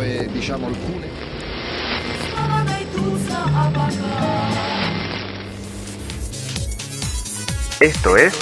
[0.00, 1.08] questo è diciamo alcune.
[7.78, 8.38] Esto es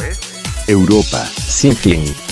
[0.66, 2.27] Europa sin fin.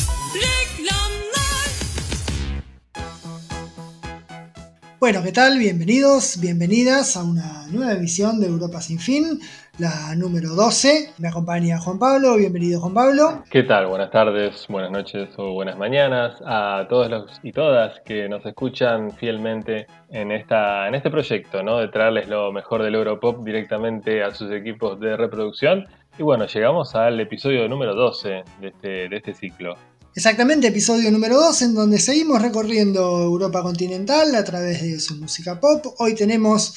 [5.06, 5.56] Bueno, ¿qué tal?
[5.60, 9.38] Bienvenidos, bienvenidas a una nueva emisión de Europa sin fin,
[9.78, 11.12] la número 12.
[11.18, 13.44] Me acompaña Juan Pablo, bienvenido Juan Pablo.
[13.48, 13.86] ¿Qué tal?
[13.86, 19.12] Buenas tardes, buenas noches o buenas mañanas a todos los y todas que nos escuchan
[19.12, 21.78] fielmente en, en este proyecto, ¿no?
[21.78, 25.86] De traerles lo mejor del Europop directamente a sus equipos de reproducción.
[26.18, 29.76] Y bueno, llegamos al episodio número 12 de este, de este ciclo.
[30.16, 35.60] Exactamente, episodio número 2 en donde seguimos recorriendo Europa continental a través de su música
[35.60, 35.84] pop.
[35.98, 36.74] Hoy tenemos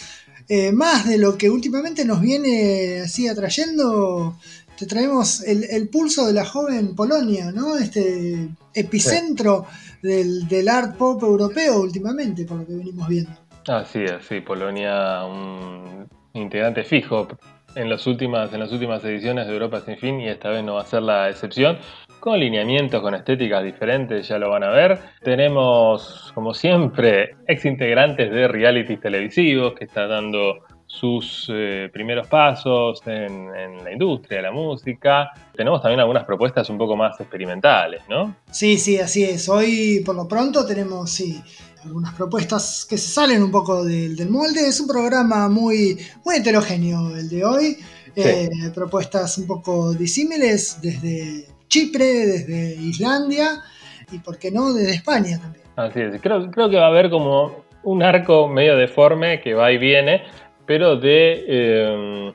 [0.49, 4.37] eh, más de lo que últimamente nos viene así atrayendo.
[4.77, 7.77] Te traemos el, pulso de la joven Polonia, ¿no?
[7.77, 9.67] Este epicentro
[10.03, 13.31] del, art pop europeo últimamente, por lo que venimos viendo.
[13.67, 17.29] Así es, sí, Polonia, un integrante fijo
[17.73, 20.75] en las últimas, en las últimas ediciones de Europa Sin Fin y esta vez no
[20.75, 21.77] va a ser la excepción
[22.19, 24.99] con lineamientos, con estéticas diferentes, ya lo van a ver.
[25.23, 30.59] Tenemos, como siempre, ex integrantes de realities televisivos que están dando
[30.89, 35.29] sus eh, primeros pasos en, la industria de la música.
[35.55, 38.35] Tenemos también algunas propuestas un poco más experimentales, ¿no?
[38.51, 39.47] Sí, sí, así es.
[39.47, 41.41] Hoy, por lo pronto, tenemos, sí,
[41.83, 44.67] algunas propuestas que se salen un poco del, molde.
[44.67, 47.77] Es un programa muy, muy heterogéneo el de hoy.
[48.15, 53.63] Eh, propuestas un poco disímiles desde Chipre, desde Islandia
[54.11, 55.63] y, ¿por qué no?, desde España también.
[55.75, 59.71] Así es, creo, creo que va a haber como un arco medio deforme que va
[59.71, 60.23] y viene,
[60.65, 61.45] pero de...
[61.47, 62.33] Eh,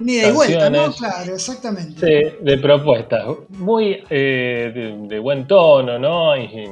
[0.00, 0.92] ida y vuelta, ¿no?
[0.92, 2.38] Claro, exactamente.
[2.40, 6.36] De, propuestas, muy eh, de, buen tono, ¿no?
[6.36, 6.68] Y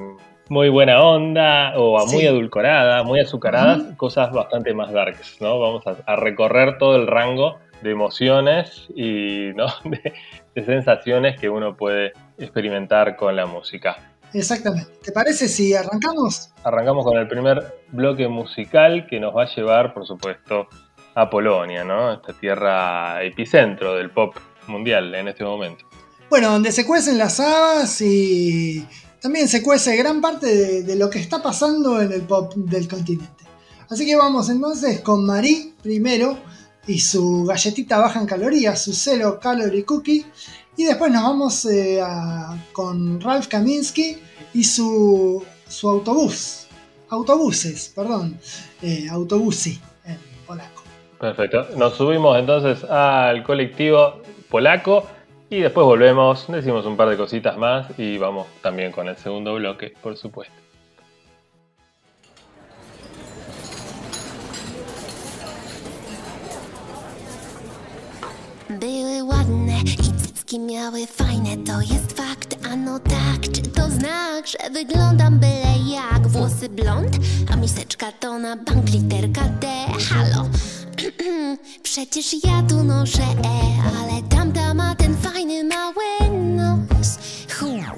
[0.48, 5.58] muy buena onda, o muy edulcorada, muy azucaradas, cosas bastante más darks, ¿no?
[5.58, 9.66] Vamos a, recorrer todo el rango de emociones y ¿no?
[10.54, 13.96] de sensaciones que uno puede experimentar con la música.
[14.32, 14.90] Exactamente.
[15.02, 16.50] ¿Te parece si arrancamos?
[16.64, 20.68] Arrancamos con el primer bloque musical que nos va a llevar, por supuesto,
[21.14, 22.12] a Polonia, ¿no?
[22.12, 25.84] Esta tierra epicentro del pop mundial en este momento.
[26.28, 28.86] Bueno, donde se cuecen las habas y
[29.20, 32.88] también se cuece gran parte de, de lo que está pasando en el pop del
[32.88, 33.44] continente.
[33.88, 36.36] Así que vamos entonces con Marie primero
[36.86, 40.24] y su galletita baja en calorías, su Zero Calorie Cookie.
[40.76, 42.00] Y después nos vamos eh,
[42.72, 44.18] con Ralph Kaminsky
[44.52, 46.66] y su, su autobús.
[47.08, 48.38] Autobuses, perdón.
[48.82, 50.82] Eh, autobusi en polaco.
[51.18, 51.68] Perfecto.
[51.76, 54.20] Nos subimos entonces al colectivo
[54.50, 55.06] polaco
[55.48, 59.54] y después volvemos, decimos un par de cositas más y vamos también con el segundo
[59.54, 60.65] bloque, por supuesto.
[68.80, 73.52] Były ładne i cycki miały fajne, to jest fakt, ano tak.
[73.52, 76.28] Czy to znak, że wyglądam byle jak?
[76.28, 77.16] Włosy blond,
[77.52, 79.66] a miseczka to na bank literka D.
[80.10, 80.48] Halo,
[81.82, 83.60] przecież ja tu noszę E
[83.98, 87.18] Ale tamta ma ten fajny mały nos.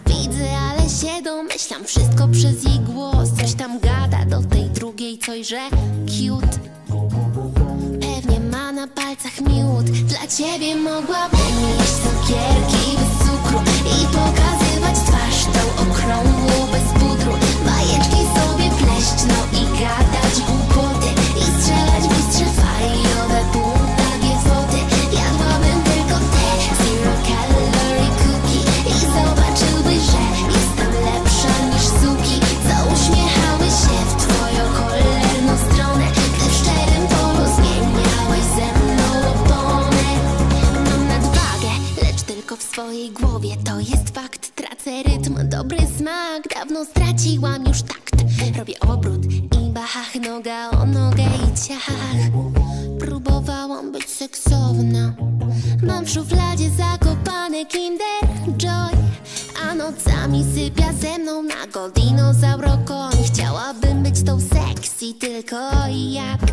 [0.07, 1.85] Widzę, ale się domyślam.
[1.85, 3.29] Wszystko przez jej głos.
[3.41, 5.61] Coś tam gada do tej drugiej, coś, że
[10.37, 17.33] ciebie mogłabym jeść cukierki bez cukru I pokazywać twarz tą okrągłą bez pudru.
[17.65, 20.28] Bajeczki sobie pleść, no i gadać
[43.81, 46.55] Jest fakt, tracę rytm, dobry smak.
[46.55, 48.15] Dawno straciłam już takt.
[48.59, 51.91] Robię obrót i bach, noga o nogę i ciach.
[52.99, 55.15] Próbowałam być seksowna.
[55.83, 58.99] Mam w szufladzie zakopane Kinder Joy.
[59.71, 62.79] A nocami sypia ze mną na dinozauro
[63.27, 65.57] Chciałabym być tą sexy, tylko
[66.11, 66.48] jak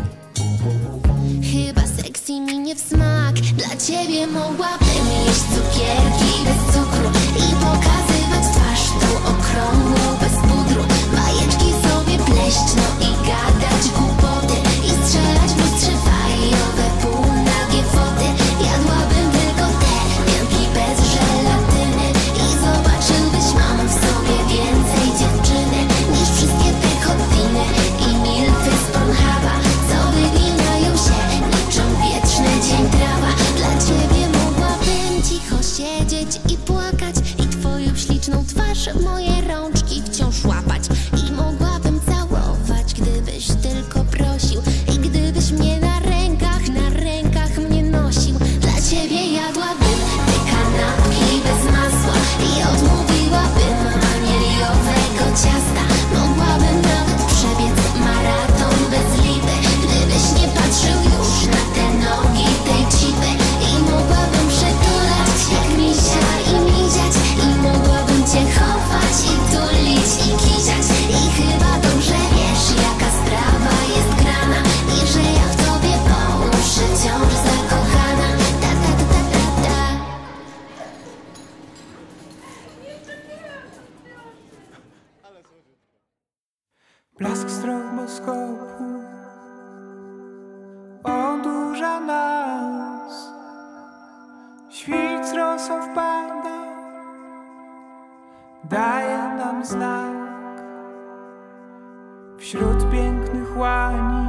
[102.56, 104.26] wśród pięknych łani.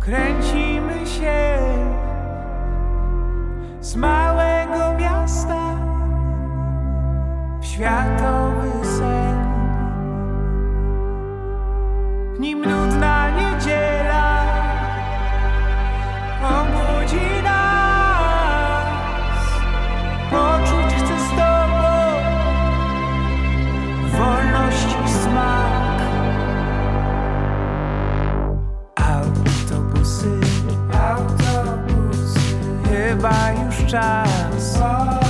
[0.00, 1.58] Kręcimy się
[3.80, 5.76] z małego miasta
[7.60, 9.38] w światowy sen.
[12.38, 14.11] Nim nudna niedziela
[33.92, 35.21] tries.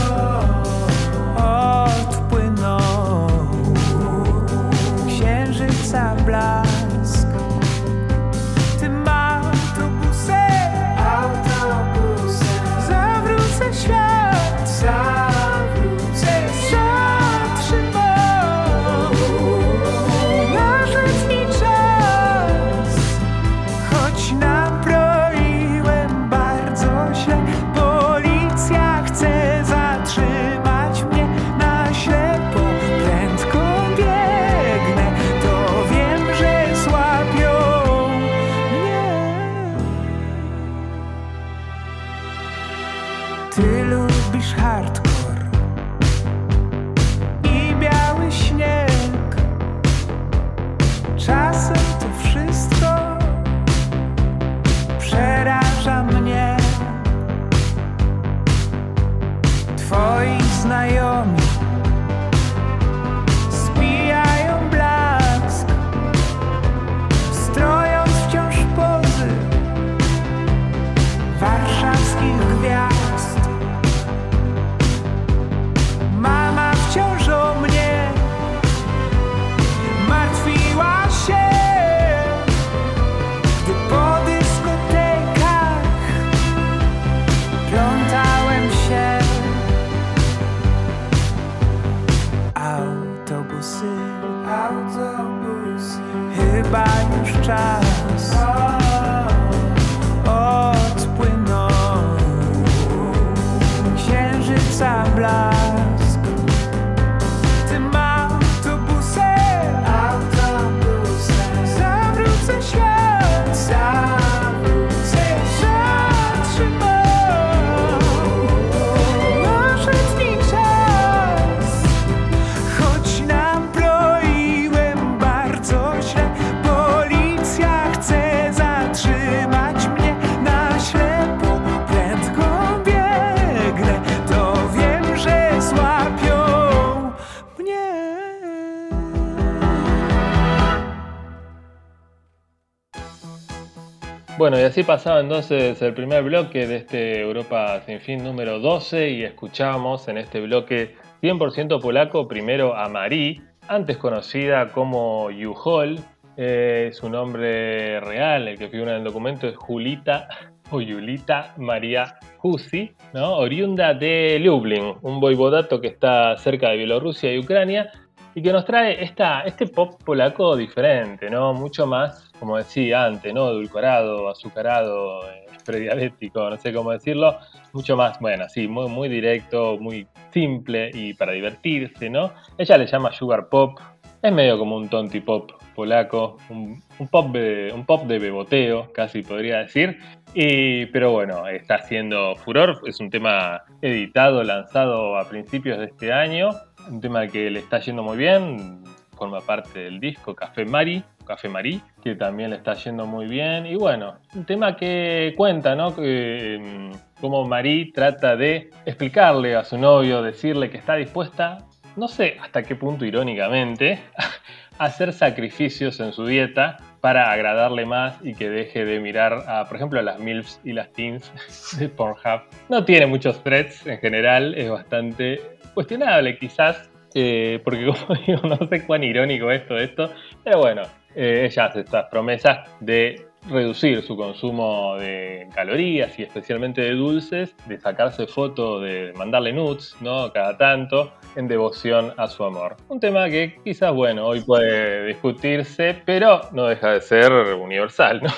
[144.42, 149.11] Bueno, y así pasaba entonces el primer bloque de este Europa Sin Fin número 12
[149.11, 156.00] y escuchábamos en este bloque 100% polaco primero a Marie, antes conocida como Juhol,
[156.37, 160.26] eh, su nombre real, el que figura en el documento es Julita
[160.72, 163.37] o Julita María Husi, ¿no?
[163.37, 167.92] oriunda de Lublin, un voivodato que está cerca de Bielorrusia y Ucrania,
[168.34, 171.52] y que nos trae esta, este pop polaco diferente, ¿no?
[171.52, 173.50] Mucho más, como decía antes, ¿no?
[173.50, 177.38] Edulcorado, azucarado, eh, prediabético, no sé cómo decirlo,
[177.72, 182.32] mucho más, bueno, sí, muy, muy directo, muy simple y para divertirse, ¿no?
[182.58, 183.78] Ella le llama sugar pop,
[184.22, 188.92] es medio como un tonti pop polaco, un, un pop de, un pop de beboteo,
[188.92, 189.98] casi podría decir.
[190.34, 196.12] Y, pero bueno, está haciendo furor, es un tema editado, lanzado a principios de este
[196.12, 196.50] año,
[196.88, 198.82] un tema que le está yendo muy bien,
[199.16, 203.66] forma parte del disco Café Mari, Café Marí, que también le está yendo muy bien.
[203.66, 205.94] Y bueno, un tema que cuenta, ¿no?
[205.94, 211.58] Que, mm, cómo Marí trata de explicarle a su novio, decirle que está dispuesta,
[211.96, 214.00] no sé hasta qué punto irónicamente,
[214.78, 219.66] a hacer sacrificios en su dieta para agradarle más y que deje de mirar a,
[219.66, 221.30] por ejemplo, a las MILFs y las teens
[221.78, 222.42] de Pornhub.
[222.68, 225.40] No tiene muchos threads en general, es bastante
[225.75, 230.11] cuestionable quizás, eh, porque como digo, no sé cuán irónico es todo esto,
[230.45, 230.83] pero bueno,
[231.14, 237.55] eh, ella hace estas promesas de reducir su consumo de calorías y especialmente de dulces,
[237.67, 240.33] de sacarse fotos, de mandarle nudes, ¿no?
[240.33, 242.76] Cada tanto, en devoción a su amor.
[242.88, 248.31] Un tema que quizás, bueno, hoy puede discutirse, pero no deja de ser universal, ¿no?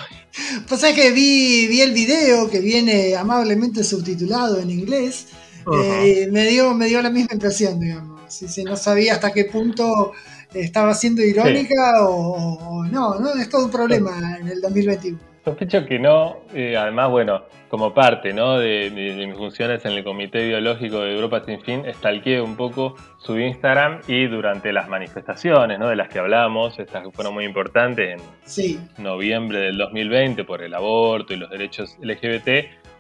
[0.69, 5.29] Pues es que vi, vi el video que viene amablemente subtitulado en inglés.
[5.73, 8.21] Eh, me, dio, me dio la misma impresión, digamos.
[8.29, 10.13] sí, sí, no sabía hasta qué punto
[10.53, 15.19] estaba siendo irónica o, o no, no, es todo un problema en el 2021.
[15.45, 18.57] Sospecho que no, eh, además, bueno, como parte ¿no?
[18.59, 22.57] de, de- de mis funciones en el Comité Biológico de Europa Sin Fin, estalqué un
[22.57, 25.89] poco su Instagram y durante las manifestaciones ¿no?
[25.89, 30.63] de las que hablamos, estas que fueron muy importantes en Sí, noviembre del 2020 por
[30.63, 32.49] el aborto y los derechos LGBT,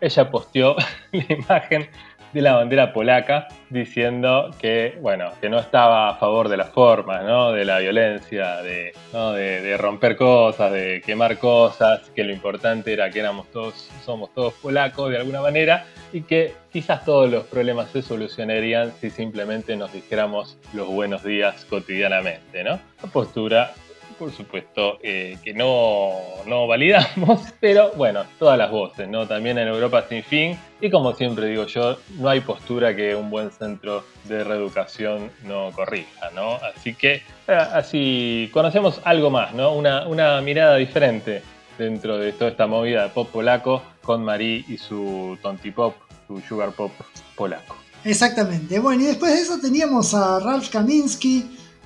[0.02, 0.76] ella posteó
[1.12, 1.86] la imagen
[2.34, 7.24] de la bandera polaca diciendo que, bueno, que no estaba a favor de las formas,
[7.24, 7.52] ¿no?
[7.52, 9.32] De la violencia, de, ¿no?
[9.32, 14.52] de, romper cosas, de quemar cosas, que lo importante era que éramos todos, somos todos
[14.54, 19.92] polacos de alguna manera y que quizás todos los problemas se solucionarían si simplemente nos
[19.92, 22.80] dijéramos los buenos días cotidianamente, ¿no?
[23.02, 23.72] La postura
[24.18, 26.12] por supuesto, eh, que no,
[26.46, 29.26] no validamos, pero bueno, todas las voces, ¿no?
[29.26, 33.30] También en Europa Sin Fin, y como siempre digo yo, no hay postura que un
[33.30, 36.54] buen centro de reeducación no corrija, ¿no?
[36.56, 39.72] Así que eh, así conocemos algo más, ¿no?
[39.72, 41.42] Una, una mirada diferente
[41.78, 45.94] dentro de toda esta movida de pop polaco con Marie y su tontipop,
[46.26, 46.92] su sugar pop
[47.34, 47.76] polaco.
[48.04, 48.78] exactamente.
[48.78, 51.44] Bueno, y después de eso teníamos a Ralph Kaminsky,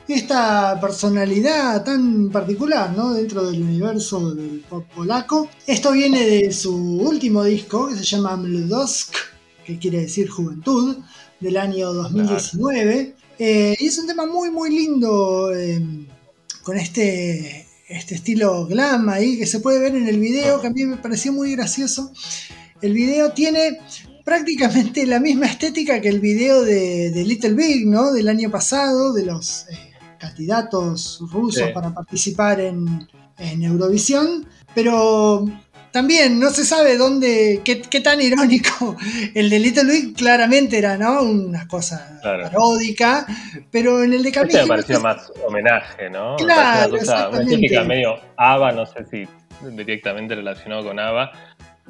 [0.08, 3.12] esta personalidad tan particular, ¿no?
[3.12, 5.48] Dentro del universo del pop polaco.
[5.66, 9.14] Esto viene de su último disco, que se llama Mlodosk,
[9.64, 10.96] que quiere decir juventud,
[11.40, 13.14] del año 2019.
[13.38, 15.80] Eh, y es un tema muy, muy lindo, eh,
[16.62, 20.70] con este, este estilo glam ahí, que se puede ver en el video, que a
[20.70, 22.12] mí me pareció muy gracioso.
[22.80, 23.78] El video tiene
[24.24, 28.12] prácticamente la misma estética que el video de, de Little Big, ¿no?
[28.12, 29.87] Del año pasado, de los eh,
[30.18, 31.72] candidatos rusos Sí.
[31.72, 33.08] para participar en,
[33.38, 35.46] en Eurovisión, pero
[35.90, 38.96] también no se sabe dónde, qué, qué tan irónico.
[39.34, 41.22] El de Little Big claramente era, ¿no?
[41.22, 42.42] Una cosa Claro.
[42.44, 43.26] paródica,
[43.70, 46.36] pero en el de Este Kaminsky me no pareció más homenaje, ¿no?
[46.36, 49.28] Claro, una, cosa, una estética medio ABBA, no sé si
[49.70, 51.32] directamente relacionado con ABBA.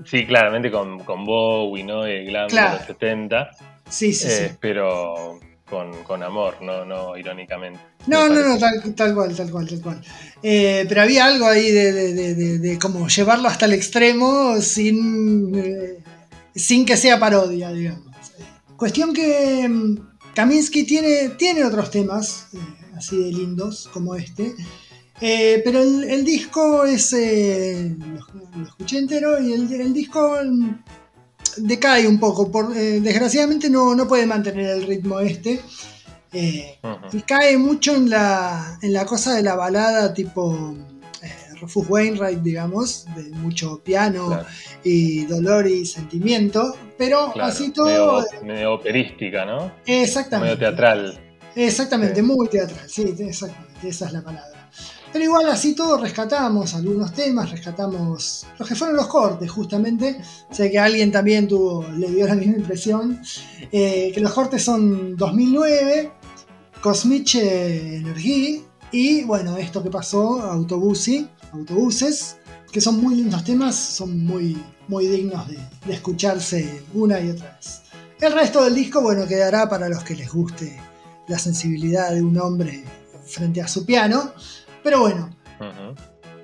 [0.05, 2.07] Sí, claramente con, con Bowie, ¿no?
[2.07, 2.73] Y el glam Claro.
[2.75, 3.51] de los 70,
[3.89, 4.43] Sí, sí, sí.
[4.45, 7.81] eh, pero con, con amor, no, no irónicamente.
[8.07, 10.03] No, no, no, tal, tal cual, tal cual, tal cual.
[10.43, 15.99] Eh, pero había algo ahí de, de, de, como llevarlo hasta el extremo sin, eh,
[16.55, 18.07] sin que sea parodia, digamos.
[18.77, 19.97] Cuestión que mm,
[20.35, 22.59] Kaminsky tiene, tiene otros temas eh,
[22.97, 24.55] así de lindos como este.
[25.21, 27.13] Eh, pero el, el disco es.
[27.13, 28.21] eh, lo,
[28.61, 30.71] lo escuché entero y el, el disco mm,
[31.61, 32.51] decae un poco.
[32.51, 35.61] Por, eh, desgraciadamente no, no puede mantener el ritmo este.
[36.33, 36.79] Eh,
[37.13, 40.75] y cae mucho en la, en la cosa de la balada tipo
[41.23, 44.47] eh, Rufus Wainwright, digamos, de mucho piano Claro.
[44.85, 47.87] y dolor y sentimiento, pero Claro, así todo...
[47.87, 49.73] Medio, medio operística, ¿no?
[49.87, 50.55] exactamente.
[50.57, 51.19] Medio teatral.
[51.57, 52.23] Exactamente, Sí.
[52.23, 54.71] muy teatral, sí, exactamente, esa es la palabra.
[55.13, 60.21] Pero igual así todo rescatamos algunos temas, rescatamos los que fueron los cortes justamente.
[60.51, 63.21] Sé que alguien también tuvo, le dio la misma impresión.
[63.73, 66.13] eh, que los cortes son 2009,
[66.83, 72.37] Cosmiche Energy y bueno, esto que pasó, Autobusi, Autobuses,
[72.73, 74.57] que son muy lindos temas, son muy,
[74.89, 77.83] muy dignos de, de escucharse una y otra vez.
[78.21, 80.79] El resto del disco, bueno, quedará para los que les guste
[81.29, 82.85] la sensibilidad de un hombre
[83.25, 84.33] frente a su piano.
[84.89, 85.29] Pero bueno.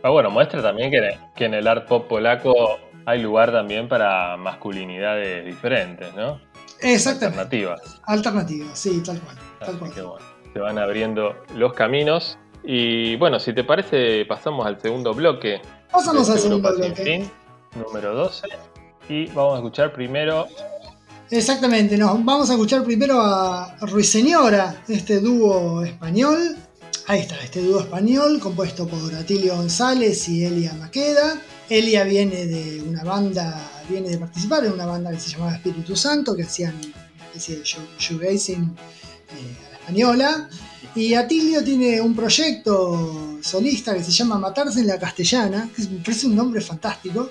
[0.03, 1.01] Ah, bueno, muestra también que,
[1.35, 6.39] que en el art pop polaco hay lugar también para masculinidades diferentes, ¿no?
[6.83, 7.41] exactamente.
[7.41, 8.03] Alternativas.
[8.05, 9.39] Alternativa, sí, tal cual.
[9.61, 9.95] Tal cual.
[9.95, 12.37] que bueno, se van abriendo los caminos.
[12.63, 15.63] Y bueno, si te parece, pasamos al segundo bloque.
[15.91, 17.03] Pasamos al segundo Europa Sin bloque.
[17.03, 18.47] Fin, número 12.
[19.09, 20.49] Y vamos a escuchar primero.
[21.31, 26.59] Exactamente, nos vamos a escuchar primero a Ruiseñora, este dúo español.
[27.07, 31.39] Ahí está, este dúo español compuesto por Atilio González y Elia Maqueda.
[31.69, 35.95] Elia viene de una banda, viene de participar en una banda que se llamaba Espíritu
[35.97, 37.63] Santo, que hacían una especie de
[37.99, 40.49] shoegazing eh, española.
[40.95, 45.99] Y Atilio tiene un proyecto solista que se llama Matarse en la Castellana, que me
[45.99, 47.31] parece un nombre fantástico.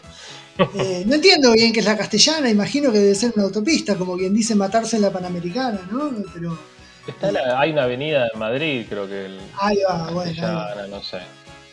[0.76, 4.16] Eh, no entiendo bien qué es la castellana, imagino que debe ser una autopista, como
[4.16, 6.12] quien dice matarse en la Panamericana, ¿no?
[6.32, 6.73] Pero
[7.08, 9.40] Está la- hay una avenida en Madrid, creo que el.
[9.60, 11.18] ahí va, bueno, ahí va, Castellana, no sé.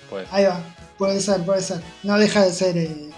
[0.08, 0.60] Pues, ahí va,
[0.98, 1.80] puede ser, puede ser.
[2.02, 3.10] No deja de ser eh,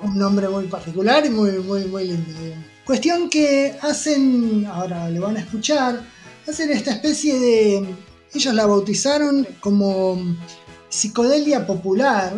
[0.00, 2.40] un nombre muy particular y muy, muy, muy lindo.
[2.40, 2.64] digamos.
[2.86, 6.00] Cuestión que hacen, ahora lo van a escuchar,
[6.48, 7.94] hacen esta especie de,
[8.34, 10.18] ellos la bautizaron como
[10.88, 12.32] psicodelia popular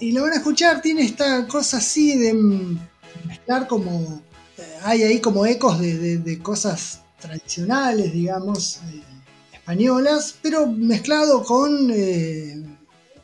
[0.00, 2.78] y lo van a escuchar, tiene esta cosa así de mm,
[3.26, 4.20] mezclar como,
[4.56, 9.02] eh, hay ahí como ecos de, de- de cosas tradicionales, digamos, eh,
[9.52, 12.54] españolas, pero mezclado con eh,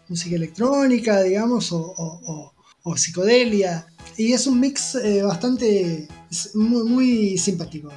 [0.08, 3.86] música electrónica, digamos, o, o- o- o psicodelia.
[4.16, 6.06] Y es un mix eh, bastante
[6.54, 7.90] muy, muy simpático.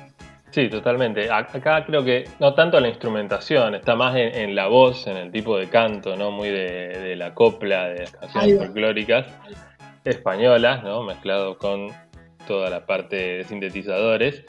[0.52, 1.30] Sí, totalmente.
[1.30, 5.32] Acá creo que no tanto la instrumentación, está más en, en la voz, en el
[5.32, 6.32] tipo de canto, ¿no?
[6.32, 9.28] Muy de, de la copla, de las canciones folclóricas
[10.06, 11.04] españolas, ¿no?
[11.04, 11.90] Mezclado con
[12.48, 14.44] toda la parte de sintetizadores.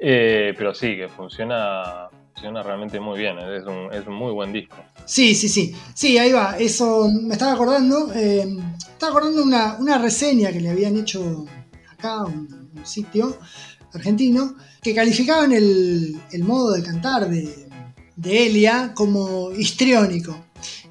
[0.00, 3.38] Eh, pero sí, que funciona, funciona realmente muy bien.
[3.38, 4.76] Es un, es un muy buen disco.
[5.04, 5.74] Sí, sí, sí.
[5.94, 6.56] Sí, ahí va.
[6.58, 8.10] Eso me estaba acordando.
[8.14, 8.46] eh,
[8.80, 11.44] estaba acordando una, una reseña que le habían hecho
[11.92, 13.38] acá, un, un sitio
[13.92, 17.68] argentino, que calificaban el, el modo de cantar de,
[18.16, 20.36] de Elia como histriónico.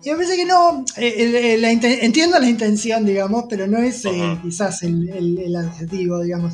[0.03, 4.37] Y me parece que no, eh, la entiendo la intención, digamos, pero no es eh,
[4.41, 6.53] quizás el, el- el adjetivo, digamos.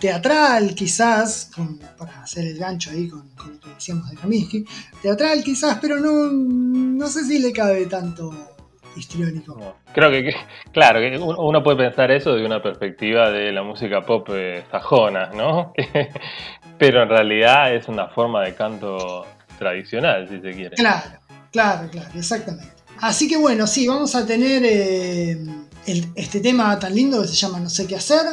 [0.00, 4.64] Teatral, quizás, con- para hacer el gancho ahí con, con lo que decíamos de Kaminsky.
[5.02, 8.32] Teatral, quizás, pero no, no sé si le cabe tanto
[8.96, 9.76] histriónico.
[9.94, 10.34] Creo que,
[10.72, 14.64] claro, que uno uno puede pensar eso de una perspectiva de la música pop eh,
[14.70, 15.72] sajona, ¿no?
[16.78, 19.26] Pero en realidad es una forma de canto
[19.58, 20.76] tradicional, si se quiere.
[20.76, 21.10] Claro,
[21.52, 22.72] claro, claro, exactamente.
[23.00, 25.32] Así que bueno, sí, vamos a tener eh,
[25.86, 28.26] el- este tema tan lindo que se llama No sé qué hacer,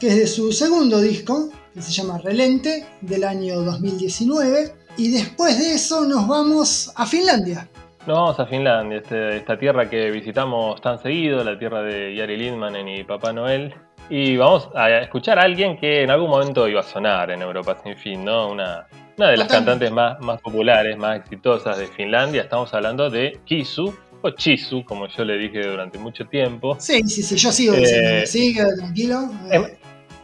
[0.00, 4.72] que es de su segundo disco, que se llama Relente, del año 2019.
[4.96, 7.68] Y después de eso nos vamos a Finlandia.
[8.06, 12.36] Nos vamos a Finlandia, este- esta tierra que visitamos tan seguido, la tierra de Jari
[12.36, 13.74] Lindmanen y Papá Noel.
[14.08, 17.76] Y vamos a escuchar a alguien que en algún momento iba a sonar en Europa
[17.84, 18.48] sin fin, ¿no?
[18.50, 18.86] Una,
[19.18, 22.42] una de las cantantes más, más populares, más exitosas de Finlandia.
[22.42, 26.76] Estamos hablando de Kisu, o Chisu, como yo le dije durante mucho tiempo.
[26.80, 29.30] Sí, sí, sí, yo sigo Eh, diciendo, sí, queda tranquilo.
[29.50, 29.66] Eh, em-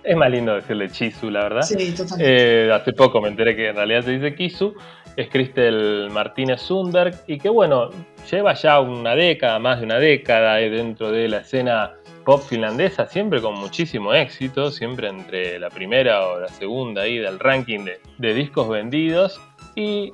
[0.07, 1.63] Es más lindo decirle Chisu, la verdad.
[1.63, 2.67] sí, totalmente.
[2.67, 4.75] Eh, hace poco me enteré que en realidad se dice Kisu.
[5.17, 7.91] Es Cristel Martínez Sundberg y que bueno,
[8.31, 13.09] lleva ya una década, más de una década eh, dentro de la escena pop finlandesa,
[13.09, 17.99] siempre con muchísimo éxito, siempre entre la primera o la segunda ahí del ranking de,
[18.19, 19.41] de discos vendidos.
[19.75, 20.13] Y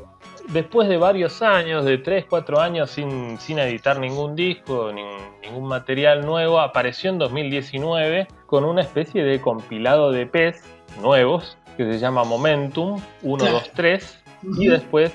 [0.48, 5.68] después de varios años, de 3, 4 años sin, sin editar ningún disco, nin- ningún
[5.68, 10.62] material nuevo, apareció en 2019 con una especie de compilado de EPs
[11.00, 13.58] nuevos que se llama Momentum 1, Claro.
[13.60, 14.18] 2, 3
[14.58, 15.12] y después,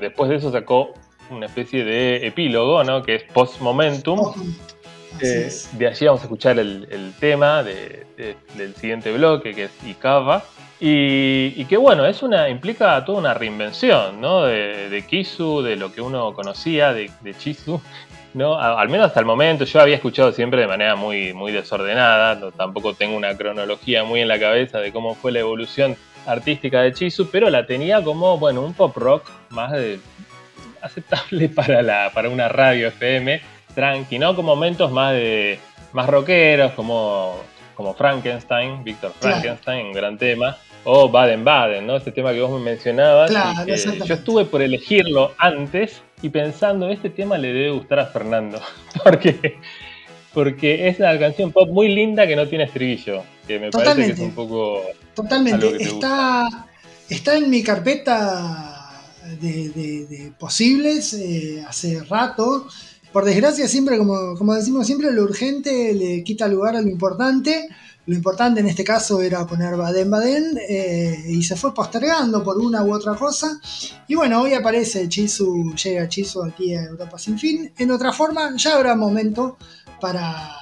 [0.00, 0.92] después de eso sacó
[1.30, 3.02] una especie de epílogo, ¿no?
[3.02, 4.20] que es Post Momentum.
[5.20, 9.64] Eh, de allí vamos a escuchar el, el tema de- de- del siguiente bloque, que
[9.64, 10.44] es Ikava.
[10.78, 14.42] Y, que bueno, es una, implica toda una reinvención, ¿no?
[14.42, 17.80] De, de Kisu, de lo que uno conocía, de, de Chisu,
[18.34, 18.58] ¿no?
[18.60, 22.52] Al menos hasta el momento, yo había escuchado siempre de manera muy, muy desordenada, no-
[22.52, 26.92] tampoco tengo una cronología muy en la cabeza de cómo fue la evolución artística de
[26.92, 29.98] Chisu, pero la tenía como, bueno, un pop rock más de,
[30.82, 33.40] aceptable para, la, para una radio FM,
[33.74, 34.36] tranqui, ¿no?
[34.36, 35.58] Con momentos más de
[35.92, 37.40] más rockeros, como,
[37.76, 39.36] como Frankenstein, Víctor Claro.
[39.36, 41.96] Frankenstein, un gran tema, o Baden Baden, ¿no?
[41.96, 43.30] Este tema que vos me mencionabas.
[43.30, 48.06] y que yo estuve por elegirlo antes y pensando, este tema le debe gustar a
[48.06, 48.60] Fernando,
[49.04, 49.58] porque,
[50.32, 54.02] porque es una canción pop muy linda que no tiene estribillo, que me parece que
[54.02, 54.22] es Totalmente.
[54.22, 54.82] un poco...
[55.14, 55.66] Totalmente.
[55.66, 56.48] algo que te Está,
[57.10, 59.02] está en mi carpeta
[59.40, 62.68] de, de- de posibles eh, hace rato.
[63.16, 67.66] Por desgracia, siempre, como, decimos siempre, lo urgente le quita lugar a lo importante.
[68.04, 72.58] Lo importante en este caso era poner Baden Baden eh, y se fue postergando por
[72.58, 73.58] una u otra cosa.
[74.06, 77.72] Y bueno, hoy aparece Chisu, llega Chisu aquí a Europa sin fin.
[77.78, 79.56] En otra forma, ya habrá momento
[79.98, 80.52] para,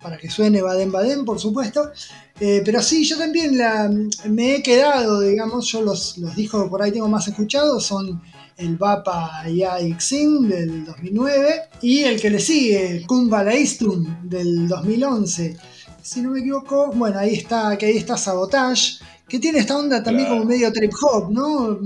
[0.00, 1.92] para que suene Baden Baden, por supuesto.
[2.40, 3.88] Eh, pero sí, yo también la-
[4.28, 8.20] me he quedado, digamos, yo los, los discos por ahí tengo más escuchados son
[8.62, 15.56] el Bapa Ya Ixin del 2009 y el que le sigue, Kumba Leistrum del 2011.
[16.02, 18.98] Si no me equivoco, bueno, ahí está, que ahí está Sabotage,
[19.28, 20.40] que tiene esta onda también Claro.
[20.42, 21.78] como medio trip hop, ¿no?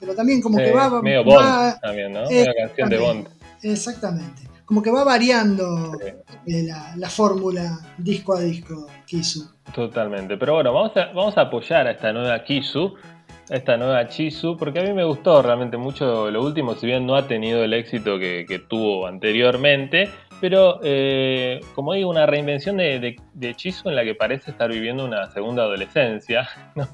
[0.00, 1.02] Pero también como que va...
[1.02, 2.30] medio va- Bond también, ¿no?
[2.30, 3.28] eh, Una canción de Bond.
[3.62, 4.42] Exactamente.
[4.64, 6.52] Como que va variando Sí.
[6.54, 9.46] eh, la, la fórmula disco a disco, Kisu.
[9.74, 10.36] Totalmente.
[10.36, 12.94] Pero bueno, vamos a, vamos a apoyar a esta nueva Kisu,
[13.50, 17.16] esta nueva Chisu, porque a mí me gustó realmente mucho lo último, si bien no
[17.16, 20.08] ha tenido el éxito que, que tuvo anteriormente,
[20.40, 24.70] pero eh, como digo, una reinvención de, de, de Chisu en la que parece estar
[24.70, 26.88] viviendo una segunda adolescencia, ¿no?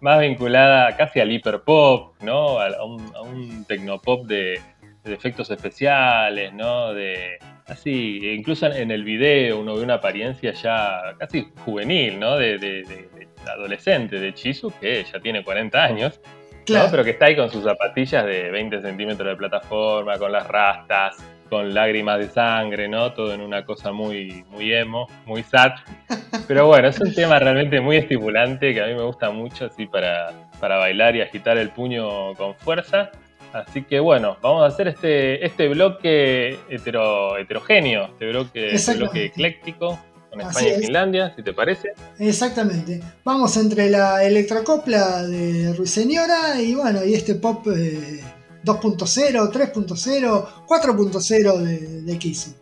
[0.00, 2.58] más vinculada casi al hiperpop, ¿no?
[2.60, 4.60] a, un, a un tecnopop de,
[5.04, 6.92] de efectos especiales, ¿no?
[6.92, 12.36] De, así, incluso en el video uno ve una apariencia ya casi juvenil, ¿no?
[12.36, 16.20] De- de- de adolescente de Chisu, que ya tiene 40 años.
[16.64, 16.84] Claro.
[16.86, 16.90] ¿no?
[16.92, 21.16] Pero que está ahí con sus zapatillas de 20 centímetros de plataforma, con las rastas,
[21.50, 23.12] con lágrimas de sangre, ¿no?
[23.12, 25.72] Todo en una cosa muy, muy emo, muy sad.
[26.48, 29.86] Pero bueno, es un tema realmente muy estimulante que a mí me gusta mucho, así
[29.86, 33.10] para, para bailar y agitar el puño con fuerza.
[33.52, 39.24] Así que bueno, vamos a hacer este, este bloque hetero- heterogéneo, este bloque, este bloque
[39.26, 39.98] ecléctico
[40.32, 40.82] con España y.
[40.82, 41.92] Finlandia, si te parece.
[42.18, 43.00] Exactamente.
[43.24, 48.20] Vamos entre la electrocopla de Ruiseñora y bueno, y este pop eh,
[48.64, 52.54] 2.0, 3.0, 4.0 de, de Kiss.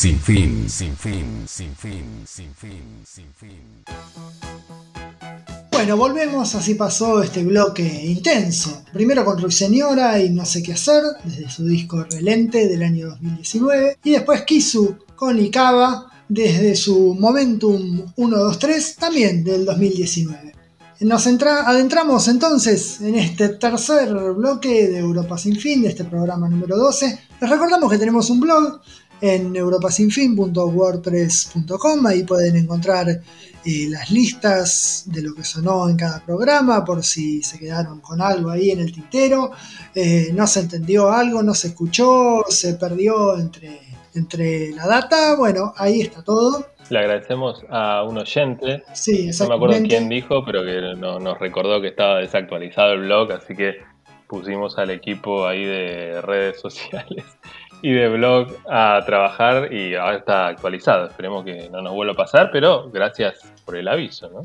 [0.00, 3.84] Sin fin, sin fin, sin fin, sin fin, sin fin.
[5.72, 8.84] Bueno, volvemos, así pasó este bloque intenso.
[8.92, 13.98] Primero con Ruiseñora y No sé qué hacer, desde su disco Relente del año 2019.
[14.04, 20.54] Y después Kisu con Ikaba, desde su Momentum 123, también del 2019.
[21.00, 26.76] Nos adentramos entonces en este tercer bloque de Europa Sin Fin, de este programa número
[26.76, 27.18] 12.
[27.40, 28.80] Les recordamos que tenemos un blog
[29.20, 36.84] en europasinfin.wordpress.com, ahí pueden encontrar eh, las listas de lo que sonó en cada programa,
[36.84, 39.50] por si se quedaron con algo ahí en el tintero,
[39.94, 43.80] eh, no se entendió algo, no se escuchó, se perdió entre,
[44.14, 46.66] entre la data, bueno, ahí está todo.
[46.90, 51.38] Le agradecemos a un oyente, Sí, no me acuerdo quién dijo, pero que no- nos
[51.38, 53.76] recordó que estaba desactualizado el blog, así que
[54.26, 57.24] pusimos al equipo ahí de redes sociales
[57.82, 61.06] y de blog a trabajar y ahora está actualizado.
[61.06, 64.44] Esperemos que no nos vuelva a pasar, pero gracias por el aviso, ¿no?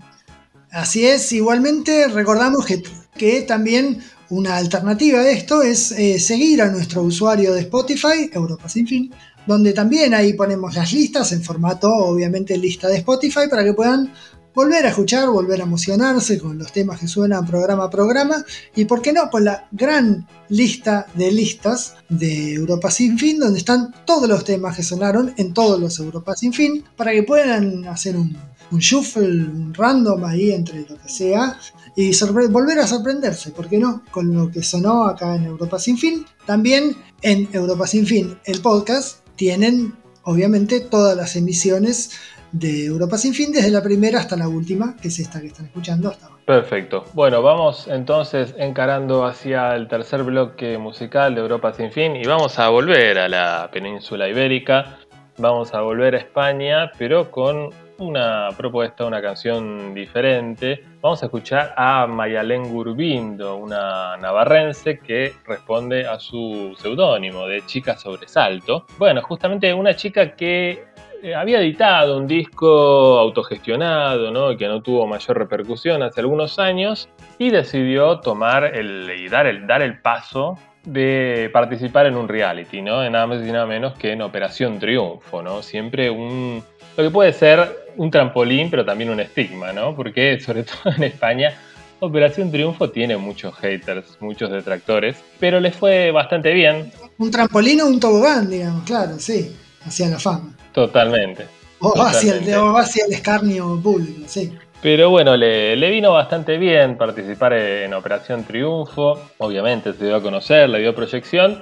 [0.72, 2.82] Así es, igualmente recordamos que,
[3.16, 8.68] que también una alternativa de esto es eh, seguir a nuestro usuario de Spotify, Europa
[8.68, 9.14] Sin Fin,
[9.46, 14.12] donde también ahí ponemos las listas en formato, obviamente, lista de Spotify, para que puedan
[14.54, 18.86] volver a escuchar, volver a emocionarse con los temas que suenan programa a programa, y
[18.86, 23.94] por qué no, con la gran lista de listas de Europa Sin Fin, donde están
[24.06, 28.16] todos los temas que sonaron en todos los Europa Sin Fin, para que puedan hacer
[28.16, 28.38] un,
[28.72, 31.58] un shuffle, un random ahí entre lo que sea,
[31.96, 32.12] y
[32.50, 34.04] volver a sorprenderse, ¿por qué no?
[34.12, 36.26] Con lo que sonó acá en Europa Sin Fin.
[36.46, 42.12] También en Europa Sin Fin, el podcast, tienen obviamente todas las emisiones
[42.54, 45.66] de Europa Sin Fin, desde la primera hasta la última, que es esta que están
[45.66, 46.42] escuchando hasta ahora.
[46.46, 47.04] Perfecto.
[47.14, 52.60] Bueno, vamos entonces encarando hacia el tercer bloque musical de Europa Sin Fin y vamos
[52.60, 55.00] a volver a la península ibérica,
[55.38, 60.84] vamos a volver a España, pero con una propuesta, una canción diferente.
[61.02, 67.98] Vamos a escuchar a Mayalén Gurbindo, una navarrense que responde a su seudónimo de Chica
[67.98, 68.86] Sobresalto.
[68.98, 70.86] Bueno, justamente una chica que
[71.24, 74.58] eh, había editado un disco autogestionado, ¿no?
[74.58, 77.08] que no tuvo mayor repercusión hace algunos años
[77.40, 82.82] y decidió tomar el, y dar el, dar el paso de participar en un reality,
[82.82, 83.06] ¿no?
[83.06, 85.64] En nada más y nada menos que en Operación Triunfo, ¿no?
[85.64, 86.62] Siempre un
[86.98, 89.96] lo que puede ser un trampolín, pero también un estigma, ¿no?
[89.96, 91.54] Porque sobre todo en España
[92.02, 97.88] Operación Triunfo tiene muchos haters, muchos detractores, pero les fue bastante bien, Un trampolín o
[97.88, 99.56] un tobogán, digamos, claro, sí,
[99.86, 100.53] hacia la fama.
[100.74, 101.48] Totalmente.
[101.80, 102.58] O hacia, el, Totalmente.
[102.58, 104.54] o hacia el escarnio público, sí.
[104.82, 109.20] Pero bueno, le, le vino bastante bien participar en Operación Triunfo.
[109.38, 111.62] Obviamente se dio a conocer, le dio proyección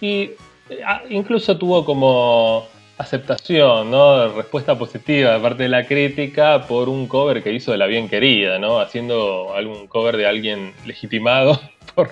[0.00, 0.32] y
[0.68, 2.66] eh, ah, incluso tuvo como
[2.98, 4.28] aceptación, ¿no?
[4.34, 8.08] Respuesta positiva de parte de la crítica por un cover que hizo de La Bien
[8.08, 8.80] Querida, ¿no?
[8.80, 11.58] Haciendo algún cover de alguien legitimado
[11.94, 12.10] por,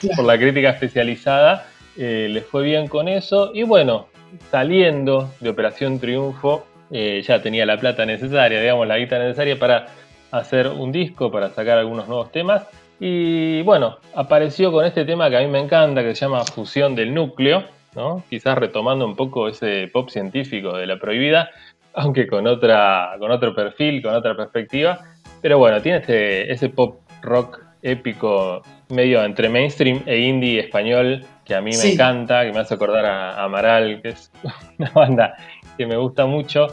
[0.00, 0.16] Claro.
[0.16, 1.66] por la crítica especializada.
[1.96, 4.08] Eh, le fue bien con eso y bueno,
[4.50, 9.86] saliendo de Operación Triunfo eh, ya tenía la plata necesaria, digamos, la guita necesaria para
[10.30, 12.66] hacer un disco, para sacar algunos nuevos temas.
[13.00, 16.94] Y bueno, apareció con este tema que a mí me encanta, que se llama Fusión
[16.94, 18.22] del Núcleo, ¿no?
[18.30, 21.50] Quizás retomando un poco ese pop científico de la prohibida,
[21.92, 25.00] aunque con, otra, con otro perfil, con otra perspectiva.
[25.42, 31.54] Pero bueno, tiene ese, ese pop rock épico medio entre mainstream e indie español que
[31.54, 34.30] a mí me encanta, que me hace acordar a, a Amaral, que es
[34.78, 35.36] una banda
[35.78, 36.66] que me gusta mucho,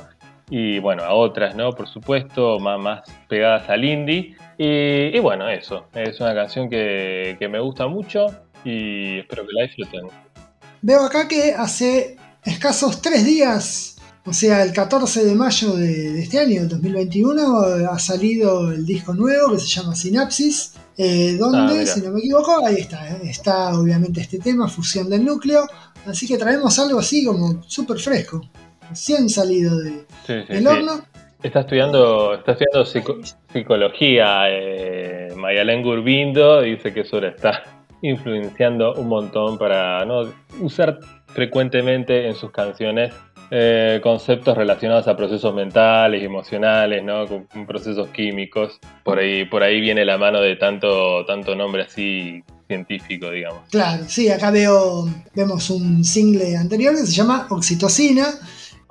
[0.49, 1.71] y bueno, a otras, ¿no?
[1.71, 4.35] Por supuesto, más, más pegadas al indie.
[4.57, 8.27] Y, y bueno, eso, es una canción que, que me gusta mucho
[8.63, 10.07] y espero que la disfruten.
[10.81, 13.92] Veo acá que hace escasos tres días,
[14.25, 17.57] o sea, el 14 de mayo de, de este año, del 2021,
[17.91, 21.85] ha salido el disco nuevo que se llama Sinapsis, eh, Ah, donde, mira.
[21.85, 25.67] si no me equivoco, ahí está, eh, está obviamente este tema, fusión del núcleo,
[26.05, 28.41] así que traemos algo así como súper fresco,
[28.89, 30.67] recién salido de- Sí, sí, del sí.
[30.67, 31.01] horno.
[31.41, 33.19] Está estudiando, está estudiando psico-
[33.51, 34.43] psicología.
[34.49, 37.63] Eh, Mayalén Gurbindo dice que eso le está
[38.01, 40.31] influenciando un montón para no
[40.61, 43.13] usar frecuentemente en sus canciones
[43.51, 47.27] eh, conceptos relacionados a procesos mentales emocionales, ¿no?
[47.27, 48.79] Con, procesos químicos.
[49.03, 53.61] Por ahí, por ahí viene la mano de tanto, tanto nombre así científico, digamos.
[53.69, 58.27] Claro, sí, acá veo, vemos un single anterior que se llama Oxitocina,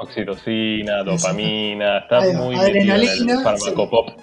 [0.03, 4.11] Oxitocina, dopamina, está va, muy metido en adrenalina, el farmacopop.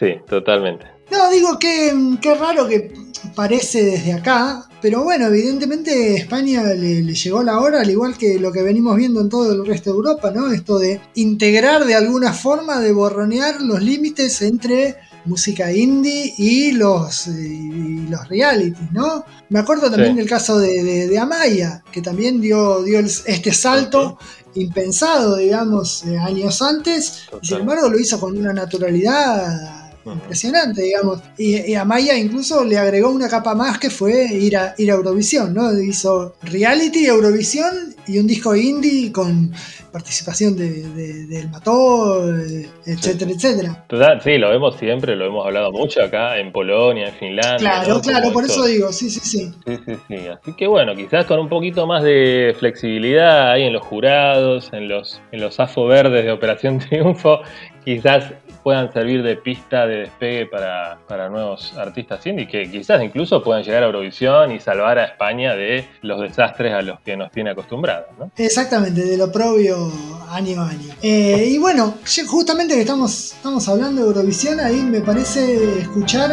[0.00, 0.86] Sí, totalmente.
[1.10, 2.92] No, digo que qué raro que
[3.34, 8.38] parece desde acá, Pero bueno, evidentemente España le, le llegó la hora, al igual que
[8.38, 10.50] lo que venimos viendo en todo el resto de Europa, ¿no?
[10.52, 14.96] Esto de integrar de alguna forma, de borronear los límites entre
[15.26, 19.26] música indie y los, eh, y los realities, ¿no?
[19.50, 20.18] Me acuerdo también Sí.
[20.20, 24.16] del caso de, de- de Amaya, que también dio, dio este salto
[24.54, 31.20] impensado, digamos, eh, años antes, y sin embargo lo hizo con una naturalidad Impresionante, digamos.
[31.36, 34.94] Y, y Amaya incluso le agregó una capa más que fue ir a, ir a
[34.94, 35.72] Eurovisión, ¿no?
[35.78, 39.52] Hizo reality, Eurovisión y un disco indie con
[39.92, 43.84] participación de, de- del Mató, eh, etcétera, etcétera.
[43.88, 47.58] Total, sí, lo vemos siempre, lo hemos hablado mucho acá en Polonia, en Finlandia.
[47.58, 48.00] Claro, ¿no?
[48.00, 49.52] claro, Como por esto- eso digo, sí, sí, sí.
[49.66, 50.16] Sí, sí, sí.
[50.28, 54.88] Así que bueno, quizás con un poquito más de flexibilidad ahí en los jurados, en
[54.88, 57.40] los, en los AFO verdes de Operación Triunfo,
[57.84, 58.32] quizás
[58.62, 63.62] puedan servir de pista de despegue para, para nuevos artistas indie que quizás incluso puedan
[63.62, 67.50] llegar a Eurovisión y salvar a España de los desastres a los que nos tiene
[67.50, 68.30] acostumbrados, ¿no?
[68.36, 69.92] Exactamente, de lo propio
[70.30, 70.94] año a año.
[71.02, 71.94] Eh, y bueno,
[72.26, 76.30] justamente que estamos, estamos hablando de Eurovisión, ahí me parece escuchar,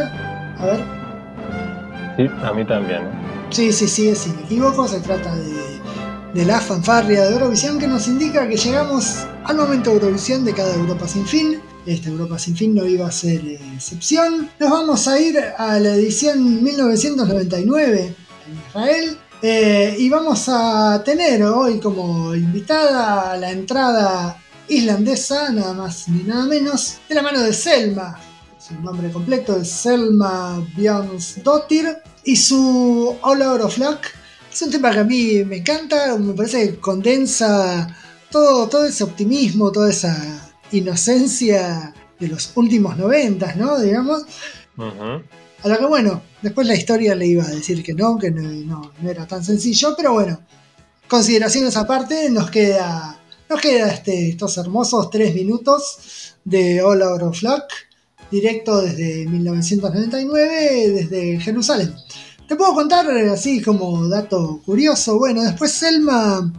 [0.59, 0.97] a ver,
[2.17, 3.03] Sí, a mí también.
[3.03, 3.11] ¿eh?
[3.51, 5.79] Sí, sí, sí, si me equivoco, se trata de,
[6.33, 10.53] de la fanfarria de Eurovisión que nos indica que llegamos al momento de Eurovisión de
[10.53, 11.61] cada Europa sin fin.
[11.87, 13.39] Esta Europa sin fin no iba a ser
[13.73, 14.49] excepción.
[14.59, 18.13] Nos vamos a ir a la edición 1999
[18.45, 19.17] en Israel.
[19.41, 26.43] eh, y vamos a tener hoy como invitada la entrada islandesa, nada más ni nada
[26.45, 28.19] menos, de la mano de Selma.
[28.59, 33.77] Su nombre completo es Selma Björnsdottir y su All Out of
[34.51, 37.95] es un tema que a mí me encanta, me parece que condensa
[38.29, 43.79] todo, todo ese optimismo, toda esa inocencia de los últimos noventas, ¿no?
[43.79, 44.23] Digamos.
[45.63, 48.41] A lo que bueno, después la historia le iba a decir que no, que no,
[48.43, 50.39] no- no era tan sencillo, pero bueno,
[51.07, 57.41] consideraciones aparte, nos queda, nos queda este, estos hermosos tres minutos de All Out of
[57.41, 57.63] Luck,
[58.29, 61.93] directo desde 1999, desde Jerusalén.
[62.47, 66.53] Te puedo contar eh, así como dato curioso, bueno, después Selma,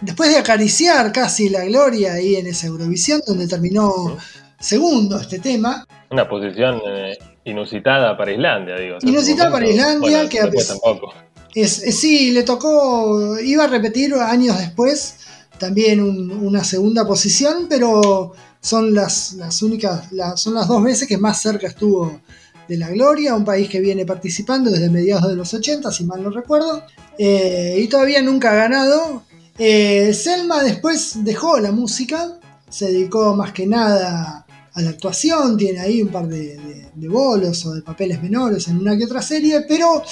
[0.00, 4.16] después de acariciar casi la gloria ahí en esa Eurovisión, donde terminó
[4.58, 8.98] segundo este tema, Una posición eh, inusitada para Islandia, digo.
[9.02, 9.66] Inusitada para.
[9.68, 11.12] Islandia, Bueno, que a después pesar- tampoco.
[11.54, 15.16] Es, es- sí, le tocó, iba a repetir años después
[15.58, 21.06] también un- una segunda posición, pero son las, las únicas, las- son las dos veces
[21.08, 22.20] que más cerca estuvo
[22.68, 26.22] de la gloria, un país que viene participando desde mediados de los 80, si mal
[26.22, 26.82] no recuerdo,
[27.18, 29.23] eh, y todavía nunca ha ganado.
[29.58, 32.38] Eh, Selma después dejó la música,
[32.68, 37.08] se dedicó más que nada a la actuación, tiene ahí un par de, de- de
[37.08, 40.02] bolos o de papeles menores en una que otra serie, pero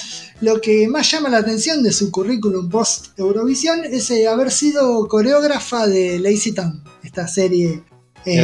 [0.41, 5.07] lo que más llama la atención de su currículum post Eurovisión es eh, haber sido
[5.07, 7.83] coreógrafa de Lazy Town, esta serie
[8.25, 8.41] eh,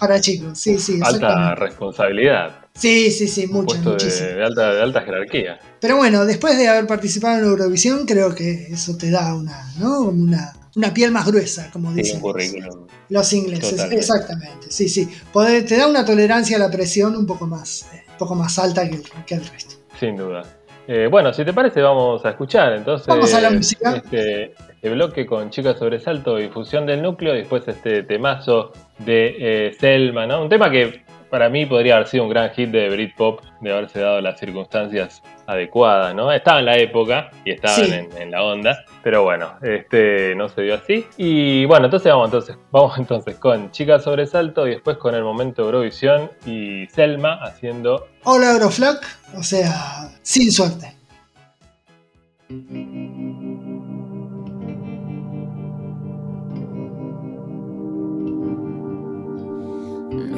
[0.00, 0.58] para, chicos.
[0.58, 2.57] Sí, sí, Alta responsabilidad.
[2.78, 4.28] Sí, sí, sí, puesto muchísimo.
[4.28, 5.58] de, de alta, de alta jerarquía.
[5.80, 10.02] Pero bueno, después de haber participado en Eurovisión, creo que eso te da una, ¿no?
[10.02, 12.86] Una, una piel más gruesa, como Sí, dicen currículum.
[13.08, 13.70] los ingleses.
[13.70, 13.96] Totalmente.
[14.00, 15.08] Exactamente, sí, sí.
[15.32, 18.56] Poder- te da una tolerancia a la presión un poco más, eh, un poco más
[18.60, 19.74] alta que el, que el resto.
[19.98, 20.42] Sin duda.
[20.86, 23.96] Eh, bueno, si te parece, vamos a escuchar entonces Vamos a la música.
[23.96, 29.34] Este, este bloque con Chica Sobresalto y Fusión del Núcleo, después este temazo de
[29.68, 30.40] eh, Selma, ¿no?
[30.42, 34.00] Un tema que para mí podría haber sido un gran hit de Britpop, de haberse
[34.00, 36.30] dado las circunstancias adecuadas, ¿no?
[36.32, 37.92] Estaba en la época y estaban Sí.
[37.92, 41.06] en, en la onda, pero bueno, este no se dio así.
[41.16, 45.62] Y bueno, entonces vamos entonces, vamos entonces con Chica Sobresalto y después con el momento
[45.62, 48.98] Eurovisión y Selma haciendo Hola Euroflag,
[49.36, 50.94] o sea, sin suerte.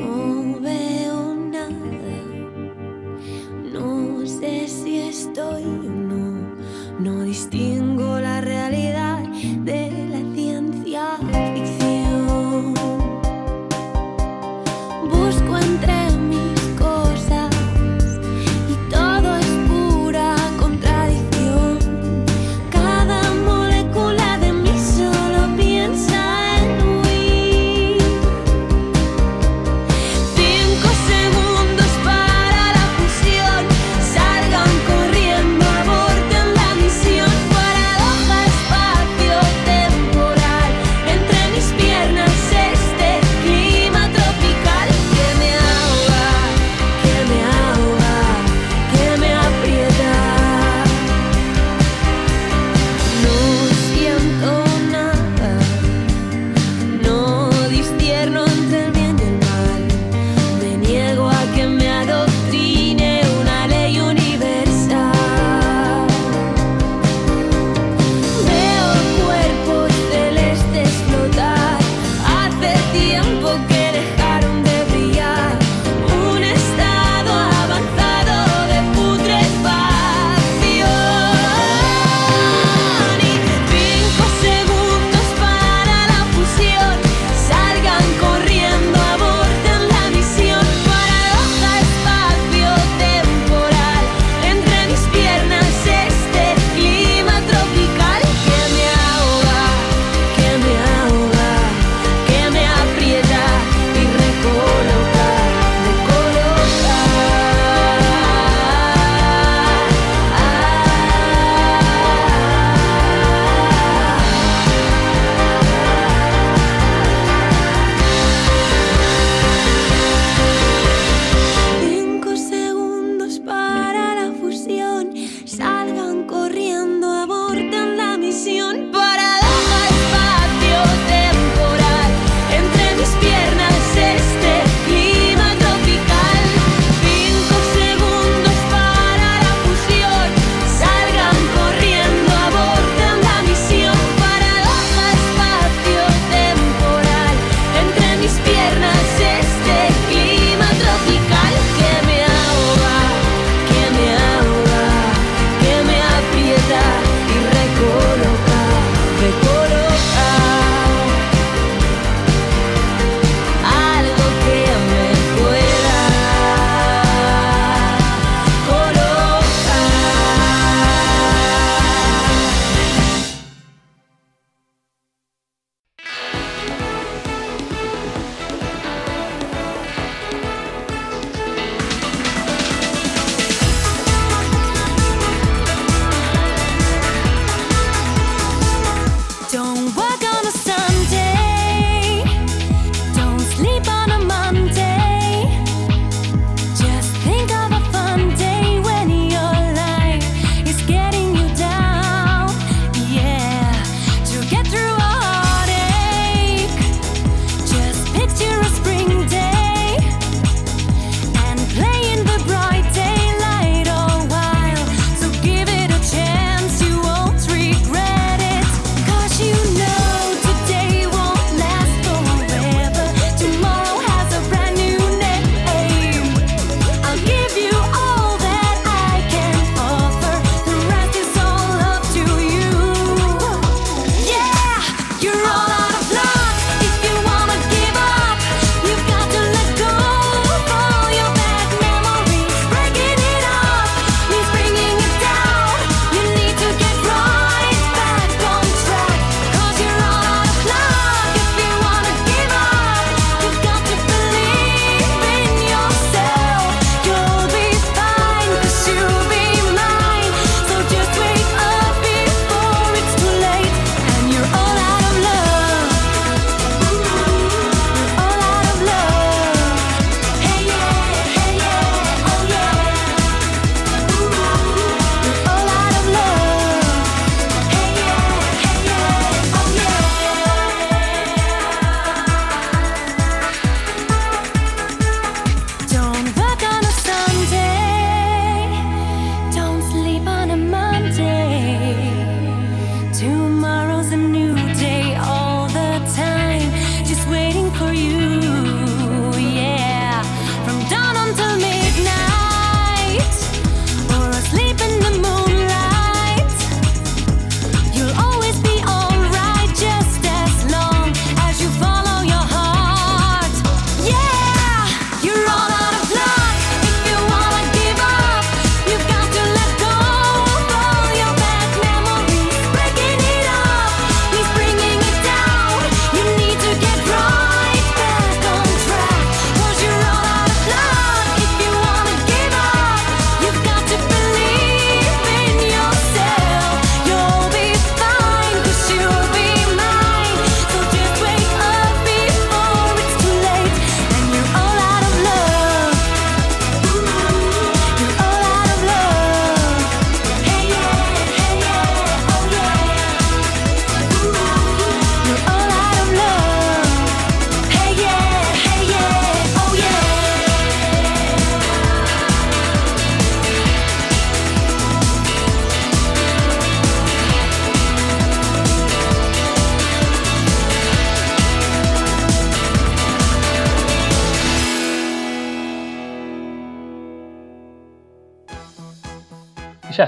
[0.00, 2.16] No veo nada,
[3.72, 6.24] no sé si estoy o no,
[6.98, 7.69] no distingo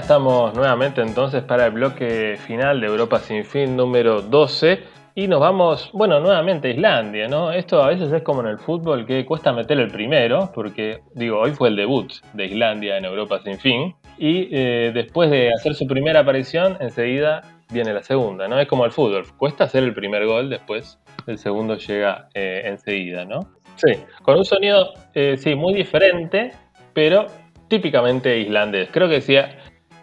[0.03, 4.83] estamos nuevamente entonces para el bloque final de Europa Sin Fin número 12
[5.15, 7.53] y nos vamos, bueno, nuevamente a Islandia, ¿no?
[7.53, 11.39] Esto a veces es como en el fútbol que cuesta meter el primero, porque digo,
[11.39, 15.73] hoy fue el debut de Islandia en Europa Sin Fin y eh, después de hacer
[15.73, 17.39] su primera aparición, enseguida
[17.71, 18.59] viene la segunda, ¿no?
[18.59, 23.23] Es como el fútbol, cuesta hacer el primer gol, después el segundo llega eh, enseguida,
[23.23, 23.39] ¿no?
[23.77, 26.51] Sí, con un sonido, eh, sí, muy diferente,
[26.93, 27.27] pero
[27.73, 28.89] típicamente islandés.
[28.91, 29.35] Creo que si,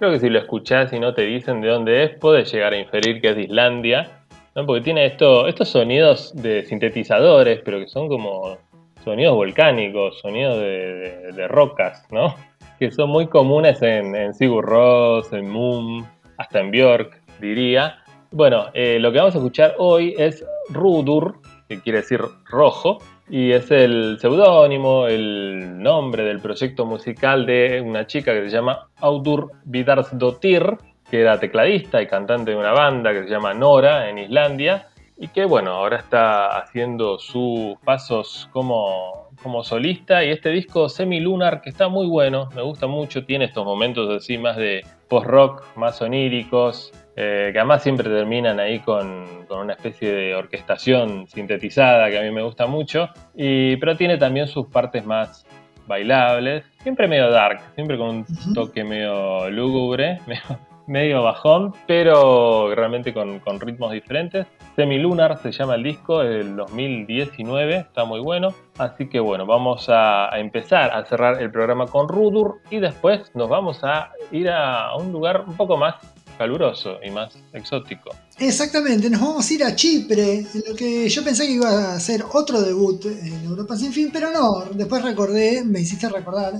[0.01, 2.79] creo que si lo escuchás y no te dicen de dónde es, puedes llegar a
[2.79, 4.23] inferir que es Islandia,
[4.57, 4.65] ¿no?
[4.65, 8.57] porque tiene esto, estos sonidos de sintetizadores, pero que son como
[9.05, 12.35] sonidos volcánicos, sonidos de, rocas, ¿no?
[12.79, 16.07] que son muy comunes en, en Sigur Rós, en Moon,
[16.39, 17.99] hasta en Björk, diría.
[18.31, 23.53] Bueno, eh, lo que vamos a escuchar hoy es Rudur, que quiere decir rojo, y
[23.53, 29.53] es el seudónimo, el nombre del proyecto musical de una chica que se llama Audur
[29.65, 30.77] Vidarsdottir,
[31.09, 35.29] que era tecladista y cantante de una banda que se llama Nora en Islandia, y
[35.29, 40.25] que bueno, ahora está haciendo sus pasos como, como solista.
[40.25, 44.39] Y este disco Semi-Lunar que está muy bueno, me gusta mucho, tiene estos momentos así
[44.39, 46.93] más de post-rock, más oníricos,
[47.23, 52.23] eh, que además siempre terminan ahí con, con una especie de orquestación sintetizada que a
[52.23, 55.45] mí me gusta mucho, y, pero tiene también sus partes más
[55.87, 63.13] bailables, siempre medio dark, siempre con un toque medio lúgubre, medio, medio bajón, pero realmente
[63.13, 64.47] con, con ritmos diferentes.
[64.75, 68.49] Semilunar se llama el disco, es del 2019, está muy bueno.
[68.79, 73.31] Así que bueno, vamos a, a empezar a cerrar el programa con Rudur y después
[73.35, 75.97] nos vamos a ir a un lugar un poco más
[76.41, 78.09] caluroso y más exótico.
[78.39, 82.01] Exactamente, nos vamos a ir a Chipre, en lo que yo pensé que iba a
[82.01, 86.55] ser otro debut en Europa Sin Fin, pero no, después recordé, me hiciste recordar,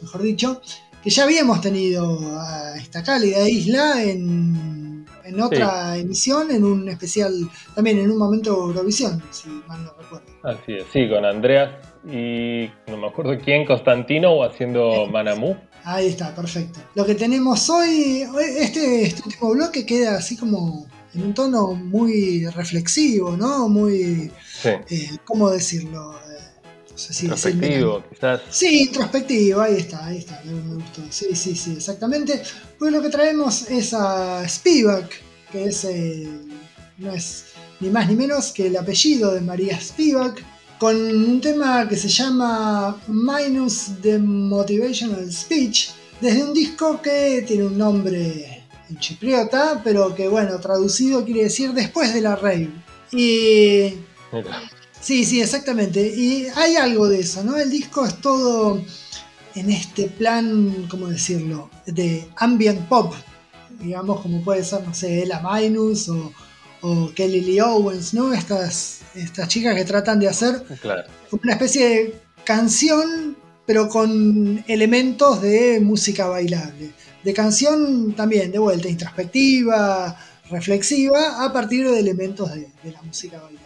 [0.00, 0.60] mejor dicho,
[1.02, 7.32] que ya habíamos tenido a esta cálida isla en, en otra emisión, en un especial,
[7.74, 10.26] también en un momento Eurovisión, si mal no recuerdo.
[10.44, 11.70] Así es, sí, con Andreas
[12.08, 15.56] y no me acuerdo quién, Constantino haciendo Manamú.
[15.84, 16.80] Ahí está, perfecto.
[16.94, 18.26] Lo que tenemos hoy,
[18.58, 23.68] este, este último bloque queda así como en un tono muy reflexivo, ¿no?
[23.68, 24.30] Muy,
[24.62, 26.14] Sí, eh, ¿cómo decirlo?
[26.14, 26.40] Eh,
[26.90, 27.30] no sé si decirlo.
[27.30, 28.40] perspectivo, quizás.
[28.50, 31.02] Sí, introspectivo, ahí está, ahí está, me, me gustó.
[31.10, 32.42] Sí, sí, sí, exactamente.
[32.78, 35.10] Pues lo que traemos es a Spivak,
[35.52, 36.28] que es, eh,
[36.98, 37.44] no es
[37.80, 40.42] ni más ni menos que el apellido de María Spivak,
[40.84, 45.88] con un tema que se llama Minus the Motivational Speech,
[46.20, 51.72] desde un disco que tiene un nombre en chipriota, pero que bueno, traducido quiere decir
[51.72, 52.70] después de la rave.
[53.12, 53.94] Y
[54.30, 54.60] Mira,
[55.00, 56.06] Sí, sí, exactamente.
[56.06, 57.56] Y hay algo de eso, ¿no?
[57.56, 58.78] El disco es todo
[59.54, 61.70] en este plan, ¿cómo decirlo?
[61.86, 63.14] De ambient pop.
[63.80, 66.30] Digamos, como puede ser, no sé, Ella Minus o,
[66.86, 68.32] o Kelly Lee Owens, ¿no?
[68.34, 71.04] Estas, estas chicas que tratan de hacer claro.
[71.30, 72.14] una especie de
[72.44, 76.92] canción, pero con elementos de música bailable.
[77.24, 80.18] De canción también, de vuelta, introspectiva,
[80.50, 83.64] reflexiva, a partir de elementos de, de la música bailable.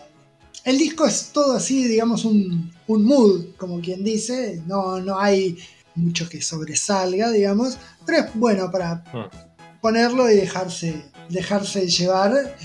[0.65, 4.63] El disco es todo así, digamos, un, un mood, como quien dice.
[4.67, 5.57] No, no hay
[5.97, 9.81] mucho que sobresalga, digamos, pero es bueno para Mm.
[9.81, 12.57] ponerlo y dejarse, dejarse llevar.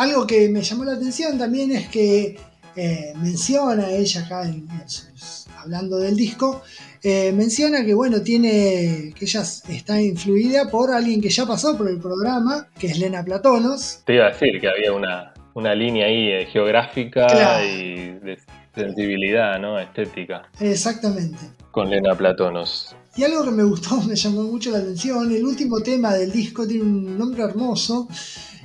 [0.00, 2.38] Algo que me llamó la atención también es que
[2.76, 6.62] eh, menciona ella acá, en, en sus- hablando del disco,
[7.02, 11.88] eh, menciona que bueno, tiene, que ella está influida por alguien que ya pasó por
[11.88, 14.00] el programa, que es Lena Platonos.
[14.06, 17.66] Te iba a decir que había una, una línea ahí eh, geográfica Claro.
[17.66, 17.94] y
[18.24, 18.38] de
[18.74, 19.78] sensibilidad, ¿no?
[19.78, 21.38] Estética, Exactamente.
[21.72, 22.94] con Lena Platonos.
[23.16, 26.66] Y algo que me gustó, me llamó mucho la atención, el último tema del disco
[26.66, 28.08] tiene un nombre hermoso,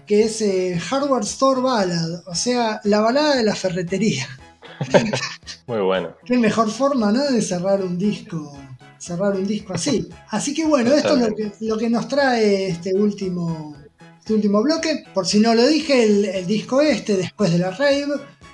[0.05, 4.27] que es eh, Hardware Store Ballad, o sea, la balada de la ferretería.
[5.67, 6.15] Muy bueno.
[6.25, 7.23] Qué mejor forma, ¿no?
[7.23, 8.57] De cerrar un disco.
[8.97, 10.07] Cerrar un disco así.
[10.29, 13.75] Así que bueno, esto es lo que, lo que nos trae este último,
[14.19, 15.05] este último bloque.
[15.13, 18.05] Por si no lo dije, el, el disco este, después de la rave,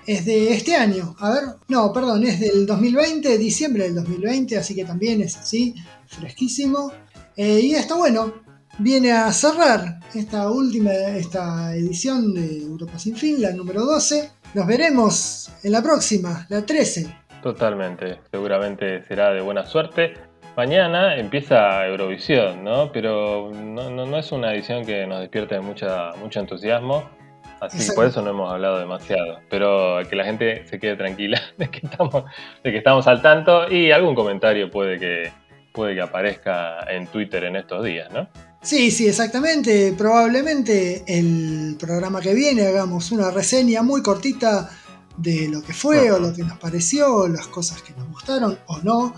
[0.06, 1.16] es de este año.
[1.20, 5.76] A ver, no, perdón, es del 2020, diciembre del 2020, así que también es así,
[6.08, 6.92] fresquísimo.
[7.36, 8.34] Eh, y esto, bueno,
[8.82, 14.30] viene a cerrar esta última, esta edición de Europa Sin Fin, la número 12.
[14.54, 17.16] Nos veremos en la próxima, la 13.
[17.42, 18.20] Totalmente.
[18.32, 20.14] Seguramente será de buena suerte.
[20.58, 22.92] Mañana empieza Eurovisión, ¿no?
[22.92, 27.10] Pero no, no- no es una edición que nos despierte mucha, mucho entusiasmo.
[27.62, 28.02] Así que Exacto.
[28.02, 29.40] por eso no hemos hablado demasiado.
[29.50, 32.26] Pero que la gente se quede tranquila de que estamos,
[32.64, 35.32] de que estamos al tanto y algún comentario puede que,
[35.72, 38.28] puede que aparezca en Twitter en estos días, ¿no?
[38.64, 39.94] Sí, sí, exactamente.
[39.98, 44.70] Probablemente el programa que viene hagamos una reseña muy cortita
[45.18, 48.78] de lo que fue o lo que nos pareció, las cosas que nos gustaron o
[48.80, 49.16] no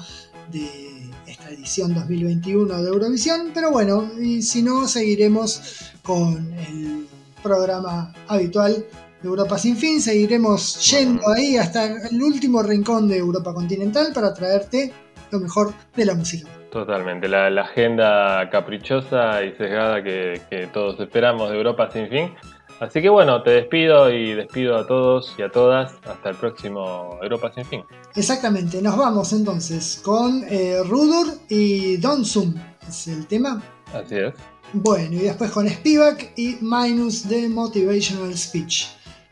[0.52, 3.52] de esta edición 2021 de Eurovisión.
[3.54, 5.62] Pero bueno, y si no, seguiremos
[6.02, 7.08] con el
[7.42, 8.86] programa habitual
[9.22, 10.02] de Europa sin fin.
[10.02, 14.94] Seguiremos yendo ahí hasta el último rincón de Europa continental para traerte
[15.32, 16.48] lo mejor de la música.
[16.74, 22.34] Totalmente, la, la agenda caprichosa y sesgada que, que todos esperamos de Europa sin fin.
[22.80, 25.94] Así que bueno, te despido y despido a todos y a todas.
[26.04, 27.84] Hasta el próximo Europa sin fin.
[28.16, 32.56] Exactamente, nos vamos entonces con eh, Rudur y Donsum.
[32.90, 33.62] Es el tema.
[33.94, 34.34] Así es.
[34.74, 38.88] Bueno, y después con Spivak y Minus de Motivational Speech.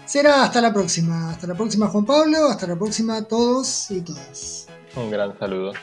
[0.06, 1.32] Será hasta la próxima.
[1.32, 2.38] Hasta la próxima, Juan Pablo.
[2.52, 4.68] Hasta la próxima a todos y todas.
[4.96, 5.74] Un gran saludo.